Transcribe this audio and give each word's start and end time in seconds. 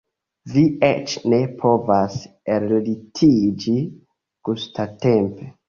Vi 0.53 0.61
eĉ 0.87 1.13
ne 1.33 1.39
povas 1.59 2.17
ellitiĝi 2.55 3.77
gustatempe? 4.51 5.55